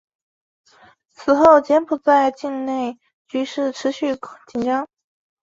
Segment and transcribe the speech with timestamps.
[1.13, 4.15] 此后柬埔寨境内局势持续
[4.47, 4.87] 紧张。